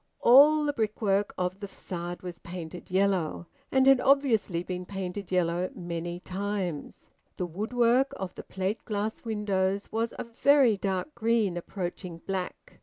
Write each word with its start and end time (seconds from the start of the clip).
All 0.21 0.65
the 0.65 0.73
brickwork 0.73 1.31
of 1.37 1.59
the 1.59 1.67
facade 1.67 2.23
was 2.23 2.39
painted 2.39 2.89
yellow, 2.89 3.45
and 3.71 3.85
had 3.85 4.01
obviously 4.01 4.63
been 4.63 4.83
painted 4.83 5.29
yellow 5.29 5.69
many 5.75 6.19
times; 6.19 7.11
the 7.37 7.45
woodwork 7.45 8.11
of 8.17 8.33
the 8.33 8.41
plate 8.43 8.83
glass 8.83 9.23
windows 9.23 9.91
was 9.91 10.11
a 10.17 10.23
very 10.23 10.75
dark 10.75 11.13
green 11.13 11.55
approaching 11.55 12.17
black. 12.25 12.79